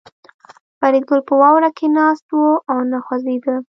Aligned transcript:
فریدګل 0.79 1.19
په 1.27 1.33
واوره 1.41 1.69
کې 1.77 1.87
ناست 1.97 2.27
و 2.33 2.39
او 2.71 2.77
نه 2.91 2.99
خوځېده 3.05 3.55